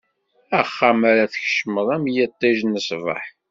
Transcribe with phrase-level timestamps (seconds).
[0.59, 3.23] Axxam ara tkecmeḍ, am yiṭij n ṣṣbeḥ.